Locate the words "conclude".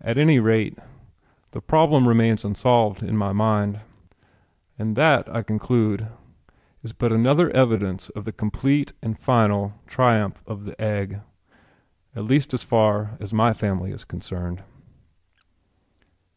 5.42-6.06